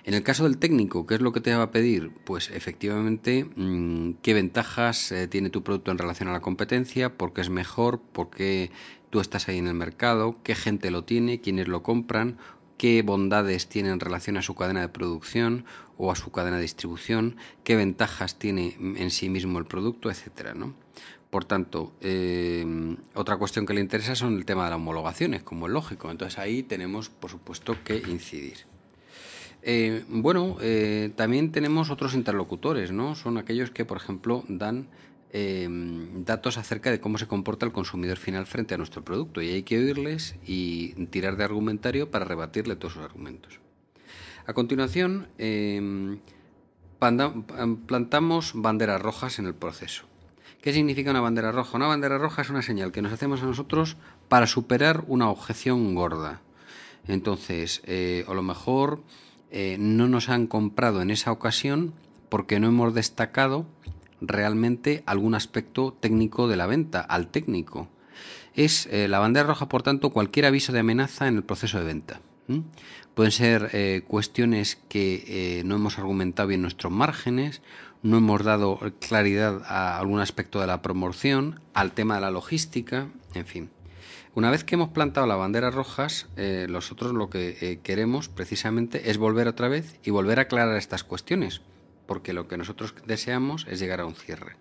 En 0.06 0.14
el 0.14 0.22
caso 0.22 0.44
del 0.44 0.58
técnico, 0.58 1.04
¿qué 1.04 1.16
es 1.16 1.20
lo 1.20 1.32
que 1.32 1.40
te 1.40 1.52
va 1.52 1.64
a 1.64 1.70
pedir? 1.72 2.12
Pues 2.24 2.48
efectivamente, 2.52 3.44
mm, 3.56 4.12
qué 4.22 4.34
ventajas 4.34 5.12
tiene 5.30 5.50
tu 5.50 5.64
producto 5.64 5.90
en 5.90 5.98
relación 5.98 6.28
a 6.28 6.32
la 6.32 6.40
competencia, 6.40 7.18
por 7.18 7.32
qué 7.32 7.40
es 7.40 7.50
mejor, 7.50 8.00
por 8.00 8.30
qué 8.30 8.70
tú 9.10 9.18
estás 9.18 9.48
ahí 9.48 9.58
en 9.58 9.66
el 9.66 9.74
mercado, 9.74 10.36
qué 10.44 10.54
gente 10.54 10.92
lo 10.92 11.02
tiene, 11.02 11.40
quiénes 11.40 11.66
lo 11.66 11.82
compran, 11.82 12.38
qué 12.78 13.02
bondades 13.02 13.68
tiene 13.68 13.88
en 13.88 13.98
relación 13.98 14.36
a 14.36 14.42
su 14.42 14.54
cadena 14.54 14.80
de 14.80 14.88
producción 14.88 15.64
o 15.98 16.12
a 16.12 16.14
su 16.14 16.30
cadena 16.30 16.58
de 16.58 16.62
distribución, 16.62 17.34
qué 17.64 17.74
ventajas 17.74 18.38
tiene 18.38 18.76
en 18.78 19.10
sí 19.10 19.28
mismo 19.28 19.58
el 19.58 19.66
producto, 19.66 20.08
etcétera, 20.08 20.54
¿no? 20.54 20.76
Por 21.30 21.46
tanto, 21.46 21.92
eh, 22.00 22.64
otra 23.14 23.38
cuestión 23.38 23.66
que 23.66 23.74
le 23.74 23.80
interesa 23.80 24.14
son 24.14 24.36
el 24.36 24.44
tema 24.44 24.66
de 24.66 24.70
las 24.70 24.76
homologaciones, 24.76 25.42
como 25.42 25.66
es 25.66 25.72
lógico. 25.72 26.12
Entonces 26.12 26.38
ahí 26.38 26.62
tenemos, 26.62 27.08
por 27.08 27.28
supuesto, 27.32 27.76
que 27.82 27.96
incidir. 28.08 28.75
Eh, 29.68 30.04
bueno, 30.08 30.56
eh, 30.60 31.10
también 31.16 31.50
tenemos 31.50 31.90
otros 31.90 32.14
interlocutores, 32.14 32.92
¿no? 32.92 33.16
Son 33.16 33.36
aquellos 33.36 33.70
que, 33.70 33.84
por 33.84 33.96
ejemplo, 33.96 34.44
dan 34.48 34.88
Em, 35.38 36.24
datos 36.24 36.56
acerca 36.56 36.90
de 36.90 36.98
cómo 36.98 37.18
se 37.18 37.26
comporta 37.26 37.66
el 37.66 37.72
consumidor 37.72 38.16
final 38.16 38.46
frente 38.46 38.72
a 38.72 38.78
nuestro 38.78 39.04
producto 39.04 39.42
y 39.42 39.50
hay 39.50 39.64
que 39.64 39.76
oírles 39.76 40.36
y 40.46 40.94
tirar 41.06 41.36
de 41.36 41.44
argumentario 41.44 42.10
para 42.10 42.24
rebatirle 42.24 42.74
todos 42.76 42.94
sus 42.94 43.02
argumentos. 43.02 43.60
A 44.46 44.54
continuación, 44.54 45.28
em, 45.36 46.20
plantamos 46.98 48.52
banderas 48.54 49.02
rojas 49.02 49.38
en 49.38 49.44
el 49.44 49.54
proceso. 49.54 50.06
¿Qué 50.62 50.72
significa 50.72 51.10
una 51.10 51.20
bandera 51.20 51.52
roja? 51.52 51.76
Una 51.76 51.88
bandera 51.88 52.16
roja 52.16 52.40
es 52.40 52.48
una 52.48 52.62
señal 52.62 52.90
que 52.90 53.02
nos 53.02 53.12
hacemos 53.12 53.42
a 53.42 53.46
nosotros 53.46 53.98
para 54.28 54.46
superar 54.46 55.04
una 55.06 55.28
objeción 55.28 55.94
gorda. 55.94 56.40
Entonces, 57.08 57.82
eh, 57.84 58.24
a 58.26 58.32
lo 58.32 58.42
mejor 58.42 59.02
eh, 59.58 59.78
no 59.78 60.06
nos 60.06 60.28
han 60.28 60.46
comprado 60.46 61.00
en 61.00 61.10
esa 61.10 61.32
ocasión 61.32 61.94
porque 62.28 62.60
no 62.60 62.68
hemos 62.68 62.92
destacado 62.92 63.64
realmente 64.20 65.02
algún 65.06 65.34
aspecto 65.34 65.96
técnico 65.98 66.46
de 66.46 66.56
la 66.56 66.66
venta, 66.66 67.00
al 67.00 67.28
técnico. 67.28 67.88
Es 68.54 68.86
eh, 68.92 69.08
la 69.08 69.18
bandera 69.18 69.46
roja, 69.46 69.66
por 69.66 69.82
tanto, 69.82 70.10
cualquier 70.10 70.44
aviso 70.44 70.74
de 70.74 70.80
amenaza 70.80 71.26
en 71.26 71.36
el 71.36 71.42
proceso 71.42 71.78
de 71.78 71.86
venta. 71.86 72.20
Pueden 73.14 73.32
ser 73.32 73.70
eh, 73.72 74.02
cuestiones 74.06 74.76
que 74.90 75.62
no 75.64 75.76
hemos 75.76 75.98
argumentado 75.98 76.48
bien 76.48 76.60
nuestros 76.60 76.92
márgenes, 76.92 77.62
no 78.02 78.18
hemos 78.18 78.44
dado 78.44 78.78
claridad 79.00 79.62
a 79.64 79.98
algún 79.98 80.20
aspecto 80.20 80.60
de 80.60 80.66
la 80.66 80.82
promoción, 80.82 81.60
al 81.72 81.92
tema 81.92 82.16
de 82.16 82.20
la 82.20 82.30
logística, 82.30 83.08
en 83.32 83.46
fin. 83.46 83.70
Una 84.36 84.50
vez 84.50 84.62
que 84.62 84.76
hemos 84.76 84.90
plantado 84.90 85.26
las 85.26 85.38
banderas 85.38 85.74
rojas, 85.74 86.28
nosotros 86.68 87.12
lo 87.12 87.30
que 87.30 87.80
queremos 87.82 88.28
precisamente 88.28 89.10
es 89.10 89.16
volver 89.16 89.48
otra 89.48 89.68
vez 89.68 89.98
y 90.04 90.10
volver 90.10 90.38
a 90.38 90.42
aclarar 90.42 90.76
estas 90.76 91.04
cuestiones 91.04 91.62
porque 92.06 92.32
lo 92.32 92.48
que 92.48 92.56
nosotros 92.56 92.94
deseamos 93.06 93.66
es 93.68 93.80
llegar 93.80 94.00
a 94.00 94.06
un 94.06 94.14
cierre. 94.14 94.56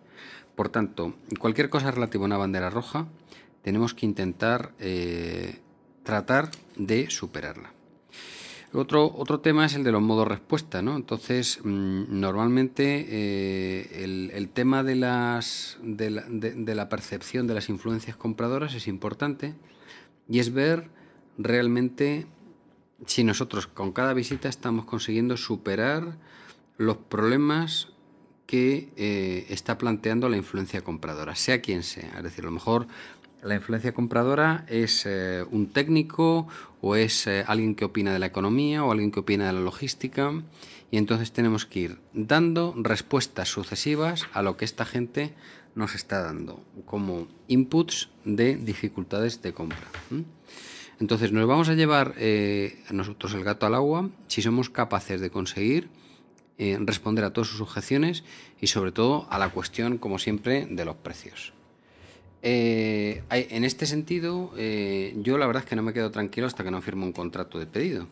Por 0.55 0.69
tanto, 0.69 1.15
cualquier 1.39 1.69
cosa 1.69 1.91
relativa 1.91 2.23
a 2.23 2.27
una 2.27 2.37
bandera 2.37 2.69
roja, 2.69 3.07
tenemos 3.61 3.93
que 3.93 4.05
intentar 4.05 4.71
eh, 4.79 5.59
tratar 6.03 6.51
de 6.75 7.09
superarla. 7.09 7.73
Otro, 8.75 9.13
otro 9.15 9.39
tema 9.39 9.65
es 9.65 9.75
el 9.75 9.83
de 9.83 9.91
los 9.91 10.01
modos 10.01 10.27
respuesta, 10.27 10.81
¿no? 10.81 10.95
Entonces, 10.97 11.59
mm, 11.63 12.19
normalmente 12.19 13.05
eh, 13.09 14.03
el, 14.33 14.49
tema 14.49 14.83
de, 14.83 14.95
las, 14.95 15.77
de 15.81 16.75
la, 16.75 16.89
percepción 16.89 17.47
de 17.47 17.53
las 17.53 17.69
influencias 17.69 18.17
compradoras 18.17 18.73
es 18.75 18.87
importante 18.87 19.55
y 20.27 20.39
es 20.39 20.53
ver 20.53 20.89
realmente 21.37 22.27
si 23.05 23.23
nosotros 23.23 23.67
con 23.67 23.93
cada 23.93 24.13
visita 24.13 24.49
estamos 24.49 24.85
consiguiendo 24.85 25.37
superar 25.37 26.17
los 26.77 26.97
problemas 26.97 27.89
que 28.45 28.89
eh, 28.95 29.47
está 29.49 29.77
planteando 29.77 30.29
la 30.29 30.37
influencia 30.37 30.81
compradora, 30.81 31.35
sea 31.35 31.61
quien 31.61 31.81
sea. 31.81 32.13
Es 32.17 32.23
decir, 32.23 32.43
a 32.43 32.47
lo 32.47 32.51
mejor 32.51 32.87
la 33.45 33.55
influencia 33.55 33.93
compradora 33.93 34.65
es 34.67 35.05
eh, 35.05 35.45
un 35.51 35.67
técnico 35.67 36.47
o 36.81 36.95
es 36.95 37.27
eh, 37.27 37.43
alguien 37.47 37.75
que 37.75 37.85
opina 37.85 38.11
de 38.11 38.19
la 38.19 38.25
economía 38.25 38.83
o 38.83 38.91
alguien 38.91 39.11
que 39.11 39.19
opina 39.19 39.47
de 39.47 39.53
la 39.53 39.61
logística 39.61 40.33
y 40.91 40.97
entonces 40.97 41.31
tenemos 41.31 41.65
que 41.65 41.79
ir 41.79 41.99
dando 42.13 42.73
respuestas 42.77 43.49
sucesivas 43.49 44.27
a 44.33 44.41
lo 44.41 44.57
que 44.57 44.65
esta 44.65 44.85
gente 44.85 45.33
nos 45.75 45.95
está 45.95 46.21
dando 46.21 46.63
como 46.85 47.27
inputs 47.47 48.09
de 48.23 48.55
dificultades 48.55 49.41
de 49.41 49.53
compra. 49.53 49.87
Entonces 50.99 51.31
nos 51.31 51.47
vamos 51.47 51.69
a 51.69 51.73
llevar 51.73 52.15
nosotros 52.91 53.33
el 53.33 53.43
gato 53.43 53.65
al 53.65 53.75
agua 53.75 54.09
si 54.27 54.41
somos 54.41 54.69
capaces 54.69 55.19
de 55.19 55.29
conseguir 55.29 55.89
eh, 56.57 56.77
responder 56.79 57.25
a 57.25 57.33
todas 57.33 57.49
sus 57.49 57.59
objeciones 57.59 58.23
y 58.61 58.67
sobre 58.67 58.93
todo 58.93 59.27
a 59.29 59.37
la 59.37 59.49
cuestión, 59.49 59.97
como 59.97 60.19
siempre, 60.19 60.65
de 60.69 60.85
los 60.85 60.95
precios. 60.95 61.51
Eh, 62.47 63.23
en 63.31 63.63
este 63.63 63.87
sentido, 63.87 64.51
eh, 64.55 65.15
yo 65.17 65.39
la 65.39 65.47
verdad 65.47 65.63
es 65.63 65.69
que 65.69 65.75
no 65.75 65.81
me 65.81 65.93
quedo 65.93 66.11
tranquilo 66.11 66.45
hasta 66.45 66.63
que 66.63 66.69
no 66.69 66.79
firmo 66.79 67.03
un 67.03 67.11
contrato 67.11 67.57
de 67.57 67.65
pedido. 67.65 68.07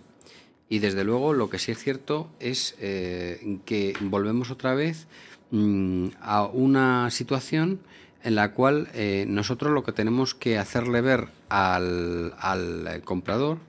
Y 0.69 0.79
desde 0.79 1.03
luego 1.03 1.33
lo 1.33 1.51
que 1.51 1.59
sí 1.59 1.71
es 1.71 1.77
cierto 1.77 2.31
es 2.39 2.75
que 2.79 3.93
volvemos 4.01 4.49
otra 4.49 4.73
vez 4.73 5.05
mm, 5.51 6.07
a 6.19 6.47
una 6.47 7.11
situación 7.11 7.79
en 8.23 8.33
la 8.33 8.53
cual 8.53 8.89
nosotros 9.27 9.71
lo 9.71 9.83
que 9.83 9.91
tenemos 9.91 10.33
que 10.33 10.57
hacerle 10.57 11.01
ver 11.01 11.27
al, 11.49 12.33
al 12.39 13.01
comprador 13.03 13.59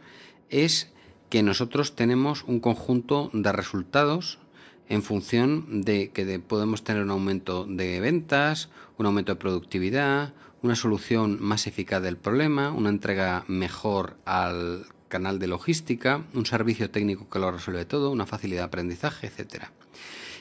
es 0.49 0.90
que 1.28 1.42
nosotros 1.42 1.94
tenemos 1.94 2.42
un 2.44 2.61
conjunto 2.61 3.28
de 3.35 3.52
resultados 3.52 4.38
en 4.88 5.02
función 5.02 5.83
de 5.83 6.11
que 6.11 6.38
podemos 6.38 6.85
tener 6.85 7.02
un 7.02 7.11
aumento 7.11 7.64
de 7.64 8.00
ventas, 8.00 8.71
un 8.99 9.06
aumento 9.06 9.33
de 9.33 9.40
productividad, 9.40 10.33
una 10.64 10.76
solución 10.76 11.37
más 11.42 11.66
eficaz 11.66 12.02
del 12.02 12.16
problema, 12.16 12.71
una 12.71 12.88
entrega 12.88 13.44
mejor 13.49 14.16
al 14.25 14.87
canal 15.09 15.38
de 15.38 15.47
logística, 15.47 16.25
un 16.33 16.47
servicio 16.47 16.90
técnico 16.90 17.28
que 17.28 17.38
lo 17.38 17.50
resuelve 17.50 17.85
todo, 17.85 18.11
una 18.11 18.25
facilidad 18.25 18.62
de 18.62 18.66
aprendizaje, 18.68 19.26
etcétera. 19.26 19.73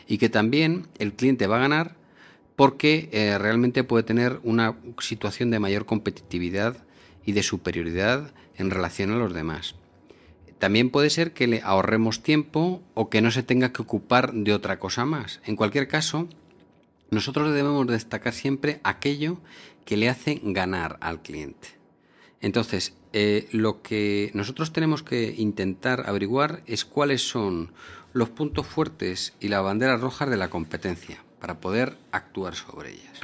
Y 0.08 0.20
que 0.20 0.30
también 0.30 0.88
el 0.98 1.12
cliente 1.12 1.46
va 1.46 1.58
a 1.58 1.68
ganar 1.68 1.96
porque 2.56 3.10
eh, 3.12 3.38
realmente 3.38 3.84
puede 3.84 4.04
tener 4.04 4.40
una 4.44 4.78
situación 5.00 5.52
de 5.52 5.60
mayor 5.60 5.86
competitividad 5.86 6.78
y 7.26 7.34
de 7.34 7.44
superioridad 7.44 8.32
en 8.56 8.72
relación 8.72 9.12
a 9.12 9.18
los 9.18 9.34
demás. 9.34 9.76
También 10.58 10.90
puede 10.90 11.10
ser 11.10 11.34
que 11.34 11.48
le 11.48 11.62
ahorremos 11.64 12.24
tiempo 12.24 12.82
o 12.94 13.10
que 13.10 13.22
no 13.22 13.30
se 13.30 13.44
tenga 13.44 13.74
que 13.74 13.82
ocupar 13.82 14.32
de 14.32 14.54
otra 14.54 14.80
cosa 14.80 15.04
más. 15.04 15.42
En 15.46 15.58
cualquier 15.58 15.90
caso, 15.90 16.30
nosotros 17.14 17.54
debemos 17.54 17.86
destacar 17.88 18.34
siempre 18.34 18.80
aquello 18.84 19.38
que 19.86 19.98
le 19.98 20.10
hace 20.10 20.42
ganar 20.44 20.98
al 21.02 21.22
cliente. 21.22 21.70
Entonces, 22.44 22.94
eh, 23.14 23.48
lo 23.52 23.82
que 23.82 24.32
nosotros 24.34 24.74
tenemos 24.74 25.02
que 25.02 25.34
intentar 25.38 26.10
averiguar 26.10 26.62
es 26.66 26.84
cuáles 26.84 27.28
son 27.28 27.72
los 28.12 28.30
puntos 28.30 28.68
fuertes 28.68 29.34
y 29.40 29.48
las 29.48 29.64
banderas 29.64 30.02
rojas 30.02 30.30
de 30.30 30.36
la 30.36 30.50
competencia 30.50 31.24
para 31.40 31.62
poder 31.62 31.98
actuar 32.12 32.56
sobre 32.56 32.92
ellas. 32.92 33.20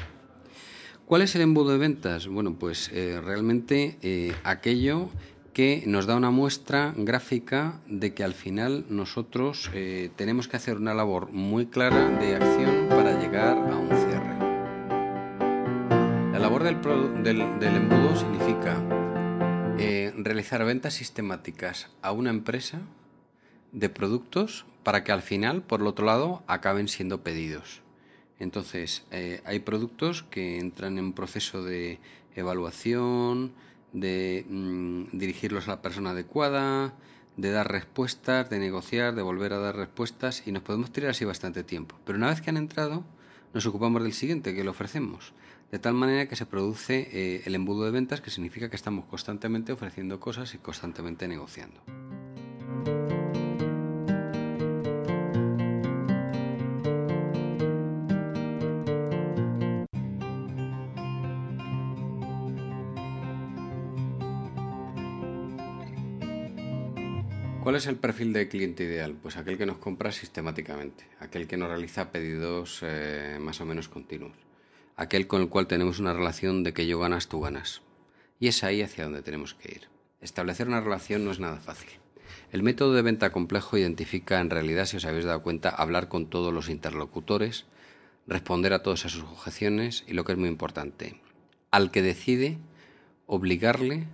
¿Cuál 1.05 1.23
es 1.23 1.35
el 1.35 1.41
embudo 1.41 1.71
de 1.71 1.79
ventas? 1.79 2.27
Bueno, 2.27 2.55
pues 2.57 2.91
eh, 2.93 3.19
realmente 3.21 3.97
eh, 4.01 4.33
aquello 4.43 5.09
que 5.53 5.83
nos 5.85 6.05
da 6.05 6.15
una 6.15 6.31
muestra 6.31 6.93
gráfica 6.95 7.81
de 7.87 8.13
que 8.13 8.23
al 8.23 8.33
final 8.33 8.85
nosotros 8.87 9.69
tenemos 10.15 10.47
que 10.47 10.55
hacer 10.55 10.77
una 10.77 10.93
labor 10.93 11.31
muy 11.31 11.65
clara 11.65 12.07
de 12.19 12.35
acción 12.35 12.87
para 12.87 13.19
llegar 13.19 13.57
a 13.57 13.75
un 13.75 13.89
cierre. 13.89 14.38
La 16.59 16.71
labor 16.73 17.23
del, 17.23 17.41
embudo 17.61 18.17
significa 18.17 18.83
eh, 19.79 20.11
realizar 20.17 20.65
ventas 20.65 20.93
sistemáticas 20.93 21.89
a 22.01 22.11
una 22.11 22.31
empresa 22.31 22.81
de 23.71 23.87
productos 23.87 24.65
para 24.83 25.05
que 25.05 25.13
al 25.13 25.21
final, 25.21 25.61
por 25.61 25.79
el 25.79 25.87
otro 25.87 26.05
lado, 26.05 26.43
acaben 26.47 26.89
siendo 26.89 27.23
pedidos. 27.23 27.81
Entonces, 28.39 29.05
eh, 29.11 29.41
hay 29.45 29.59
productos 29.59 30.23
que 30.23 30.59
entran 30.59 30.97
en 30.97 31.13
proceso 31.13 31.63
de 31.63 31.99
evaluación, 32.35 33.53
de 33.93 34.45
mm, 34.49 35.17
dirigirlos 35.17 35.69
a 35.69 35.71
la 35.71 35.81
persona 35.81 36.09
adecuada, 36.09 36.93
de 37.37 37.51
dar 37.51 37.71
respuestas, 37.71 38.49
de 38.49 38.59
negociar, 38.59 39.15
de 39.15 39.21
volver 39.21 39.53
a 39.53 39.59
dar 39.59 39.77
respuestas 39.77 40.45
y 40.45 40.51
nos 40.51 40.63
podemos 40.63 40.91
tirar 40.91 41.11
así 41.11 41.23
bastante 41.23 41.63
tiempo. 41.63 41.97
Pero 42.03 42.17
una 42.17 42.27
vez 42.27 42.41
que 42.41 42.49
han 42.49 42.57
entrado, 42.57 43.05
nos 43.53 43.65
ocupamos 43.65 44.03
del 44.03 44.11
siguiente 44.11 44.53
que 44.53 44.65
le 44.65 44.69
ofrecemos. 44.69 45.33
De 45.71 45.77
tal 45.77 45.93
manera 45.93 46.27
que 46.27 46.35
se 46.35 46.47
produce 46.47 47.09
eh, 47.11 47.43
el 47.45 47.53
embudo 47.53 47.85
de 47.85 47.91
ventas, 47.91 48.21
que 48.21 48.31
significa 48.31 48.69
que 48.69 48.75
estamos 48.75 49.05
constantemente 49.05 49.71
ofreciendo 49.71 50.19
cosas 50.19 50.55
y 50.55 50.57
constantemente 50.57 51.27
negociando. 51.27 51.79
¿Cuál 67.63 67.75
es 67.75 67.85
el 67.85 67.97
perfil 67.97 68.33
de 68.33 68.47
cliente 68.47 68.85
ideal? 68.85 69.15
Pues 69.21 69.37
aquel 69.37 69.59
que 69.59 69.67
nos 69.67 69.77
compra 69.77 70.11
sistemáticamente, 70.11 71.03
aquel 71.19 71.45
que 71.45 71.55
nos 71.55 71.69
realiza 71.69 72.11
pedidos 72.11 72.79
eh, 72.81 73.37
más 73.39 73.61
o 73.61 73.65
menos 73.67 73.87
continuos, 73.87 74.48
aquel 74.99 75.27
con 75.27 75.41
el 75.41 75.47
cual 75.47 75.65
tenemos 75.65 75.99
una 75.99 76.11
relación 76.11 76.61
de 76.61 76.73
que 76.73 76.85
yo 76.85 76.99
ganas, 76.99 77.29
tú 77.29 77.39
ganas. 77.39 77.81
Y 78.37 78.49
es 78.49 78.65
ahí 78.65 78.81
hacia 78.81 79.05
donde 79.05 79.21
tenemos 79.21 79.53
que 79.53 79.71
ir. 79.71 79.87
Establecer 80.19 80.67
una 80.67 80.81
relación 80.81 81.23
no 81.23 81.31
es 81.31 81.39
nada 81.39 81.55
fácil. 81.55 81.89
El 82.51 82.63
método 82.63 82.93
de 82.93 83.01
venta 83.01 83.31
complejo 83.31 83.77
identifica 83.77 84.41
en 84.41 84.49
realidad, 84.49 84.85
si 84.85 84.97
os 84.97 85.05
habéis 85.05 85.23
dado 85.23 85.41
cuenta, 85.41 85.69
hablar 85.69 86.09
con 86.09 86.29
todos 86.29 86.53
los 86.53 86.67
interlocutores, 86.67 87.65
responder 88.27 88.73
a 88.73 88.83
todas 88.83 88.99
sus 88.99 89.23
objeciones 89.23 90.03
y 90.05 90.13
lo 90.13 90.25
que 90.25 90.33
es 90.33 90.37
muy 90.37 90.49
importante, 90.49 91.21
al 91.71 91.91
que 91.91 92.01
decide 92.01 92.57
obligarle 93.25 94.05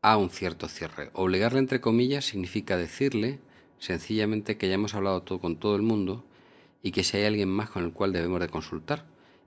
a 0.00 0.16
un 0.16 0.30
cierto 0.30 0.68
cierre. 0.68 1.10
Obligarle, 1.12 1.58
entre 1.58 1.82
comillas, 1.82 2.24
significa 2.24 2.78
decirle 2.78 3.40
sencillamente 3.78 4.56
que 4.56 4.68
ya 4.68 4.74
hemos 4.76 4.94
hablado 4.94 5.20
todo 5.20 5.38
con 5.38 5.56
todo 5.56 5.76
el 5.76 5.82
mundo 5.82 6.24
y 6.82 6.92
que 6.92 7.04
si 7.04 7.18
hay 7.18 7.24
alguien 7.24 7.50
más 7.50 7.68
con 7.68 7.84
el 7.84 7.92
cual 7.92 8.14
debemos 8.14 8.40
de 8.40 8.48
consultar. 8.48 9.04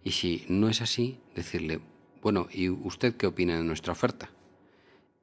Y 0.08 0.12
si 0.12 0.46
no 0.48 0.70
es 0.70 0.82
así, 0.82 1.20
decirle, 1.36 1.82
bueno, 2.22 2.48
¿y 2.50 2.70
usted 2.70 3.18
qué 3.18 3.28
opina 3.28 3.58
de 3.58 3.66
nuestra 3.66 3.92
oferta? 3.92 4.30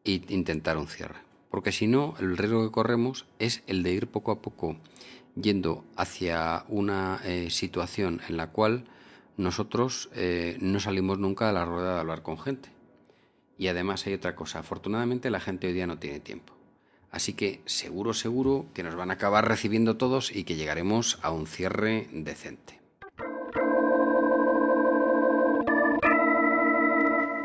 Y 0.05 0.31
intentar 0.31 0.77
un 0.77 0.89
cierre. 0.89 1.21
Porque 1.49 1.73
si 1.73 1.87
no, 1.87 2.15
el 2.21 2.37
riesgo 2.37 2.63
que 2.63 2.71
corremos 2.71 3.25
es 3.39 3.63
el 3.67 3.83
de 3.83 3.93
ir 3.93 4.09
poco 4.09 4.31
a 4.31 4.43
poco 4.43 4.77
yendo 5.37 5.87
hacia 5.97 6.67
una 6.69 7.19
eh, 7.25 7.49
situación 7.49 8.21
en 8.29 8.37
la 8.37 8.49
cual 8.49 8.85
nosotros 9.39 10.11
eh, 10.13 10.59
no 10.61 10.79
salimos 10.81 11.19
nunca 11.19 11.47
de 11.47 11.55
la 11.55 11.65
rueda 11.65 11.95
de 11.95 12.01
hablar 12.01 12.21
con 12.21 12.39
gente. 12.39 12.69
Y 13.57 13.69
además 13.69 14.07
hay 14.07 14.13
otra 14.13 14.37
cosa, 14.37 14.59
afortunadamente 14.59 15.31
la 15.31 15.41
gente 15.41 15.67
hoy 15.67 15.73
día 15.73 15.87
no 15.87 15.99
tiene 15.99 16.21
tiempo. 16.21 16.53
Así 17.11 17.33
que 17.33 17.63
seguro, 17.65 18.13
seguro 18.13 18.67
que 18.75 18.83
nos 18.83 18.97
van 18.97 19.11
a 19.11 19.15
acabar 19.15 19.49
recibiendo 19.49 19.97
todos 19.97 20.31
y 20.31 20.45
que 20.45 20.57
llegaremos 20.57 21.19
a 21.23 21.31
un 21.31 21.47
cierre 21.47 22.07
decente. 22.13 22.84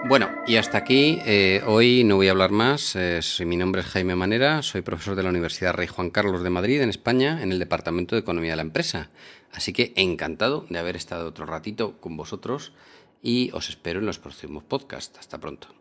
Bueno, 0.09 0.31
y 0.47 0.55
hasta 0.55 0.79
aquí. 0.79 1.19
Eh, 1.23 1.61
hoy 1.67 2.03
no 2.03 2.15
voy 2.15 2.29
a 2.29 2.31
hablar 2.31 2.49
más. 2.49 2.95
Eh, 2.95 3.21
mi 3.45 3.57
nombre 3.57 3.81
es 3.81 3.87
Jaime 3.89 4.15
Manera, 4.15 4.63
soy 4.63 4.81
profesor 4.81 5.15
de 5.15 5.21
la 5.21 5.29
Universidad 5.29 5.75
Rey 5.75 5.85
Juan 5.85 6.09
Carlos 6.09 6.41
de 6.41 6.49
Madrid, 6.49 6.81
en 6.81 6.89
España, 6.89 7.43
en 7.43 7.51
el 7.51 7.59
Departamento 7.59 8.15
de 8.15 8.21
Economía 8.21 8.53
de 8.53 8.55
la 8.55 8.63
Empresa. 8.63 9.11
Así 9.53 9.71
que 9.71 9.93
encantado 9.95 10.65
de 10.67 10.79
haber 10.79 10.95
estado 10.95 11.27
otro 11.27 11.45
ratito 11.45 12.01
con 12.01 12.17
vosotros 12.17 12.73
y 13.21 13.51
os 13.53 13.69
espero 13.69 13.99
en 13.99 14.07
los 14.07 14.17
próximos 14.17 14.63
podcasts. 14.63 15.19
Hasta 15.19 15.37
pronto. 15.37 15.78